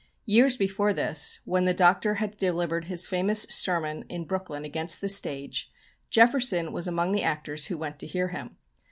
[0.25, 5.09] Years before this, when the Doctor had delivered his famous sermon in Brooklyn against the
[5.09, 5.71] stage,
[6.09, 8.57] Jefferson was among the actors who went to hear him.